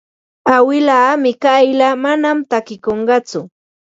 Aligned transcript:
Awilaa 0.55 1.11
Mikayla 1.23 1.87
manam 2.03 2.37
takikunqatsu. 2.49 3.39